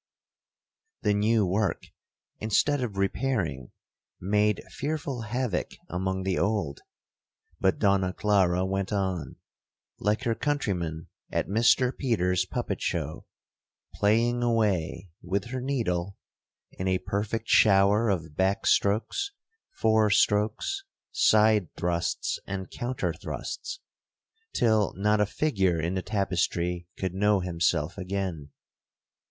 [1.03, 1.83] The new work,
[2.39, 3.69] instead of repairing,
[4.19, 6.79] made fearful havock among the old;
[7.59, 9.35] but Donna Clara went on,
[9.99, 13.27] like her countryman at Mr Peter's puppet show,
[13.93, 16.17] playing away (with her needle)
[16.71, 19.31] in a perfect shower of back strokes,
[19.79, 23.79] forestrokes, side thrusts, and counter thrusts,
[24.51, 28.49] till not a figure in the tapestry could know himself again.